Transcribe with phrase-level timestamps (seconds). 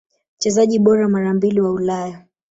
[0.37, 2.23] Mchezaji bora mara mbili wa Ulaya